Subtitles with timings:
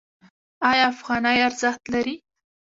[0.69, 2.15] آیا افغانۍ ارزښت لري؟